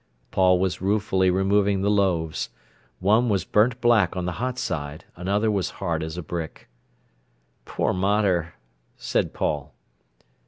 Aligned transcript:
Paul 0.31 0.57
was 0.57 0.81
ruefully 0.81 1.29
removing 1.29 1.81
the 1.83 1.91
loaves. 1.91 2.49
One 2.99 3.29
was 3.29 3.45
burnt 3.45 3.79
black 3.81 4.17
on 4.17 4.25
the 4.25 4.31
hot 4.41 4.57
side; 4.57 5.05
another 5.15 5.51
was 5.51 5.69
hard 5.77 6.01
as 6.01 6.17
a 6.17 6.23
brick. 6.23 6.67
"Poor 7.65 7.93
mater!" 7.93 8.55
said 8.97 9.31
Paul. 9.31 9.75